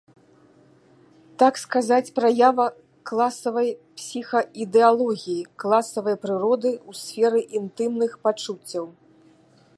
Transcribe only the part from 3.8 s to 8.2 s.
псіхаідэалогіі, класавай прыроды ў сферы інтымных